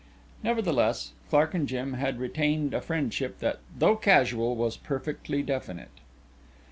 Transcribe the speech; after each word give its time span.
Nevertheless 0.41 1.11
Clark 1.29 1.53
and 1.53 1.67
Jim 1.67 1.93
had 1.93 2.17
retained 2.19 2.73
a 2.73 2.81
friendship 2.81 3.37
that, 3.37 3.59
though 3.77 3.95
casual, 3.95 4.55
was 4.55 4.75
perfectly 4.75 5.43
definite. 5.43 5.91